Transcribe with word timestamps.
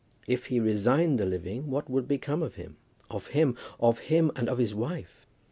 If 0.25 0.47
he 0.47 0.59
resigned 0.59 1.19
the 1.19 1.27
living, 1.27 1.69
what 1.69 1.87
would 1.87 2.07
become 2.07 2.41
of 2.41 2.55
him, 2.55 2.75
of 3.11 3.27
him, 3.37 3.55
of 3.79 3.99
him 3.99 4.31
and 4.35 4.49
of 4.49 4.57
his 4.57 4.73
wife? 4.73 5.27